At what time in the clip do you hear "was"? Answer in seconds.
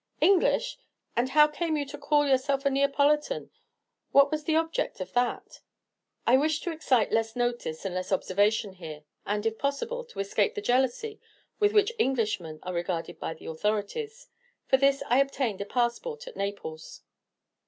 4.31-4.45